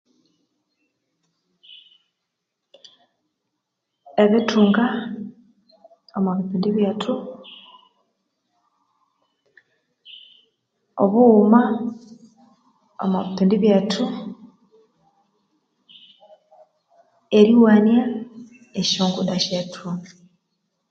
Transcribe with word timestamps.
Ebithunga 4.23 4.85
omu 6.15 6.29
bipindi 6.37 6.69
byethu 6.75 7.15
ebughuma 11.03 11.61
omu 13.03 13.17
bipindi 13.25 13.55
byethu 13.63 14.05
eryuwania 17.37 18.01
esyongudda 18.79 19.35
syethu 19.45 19.87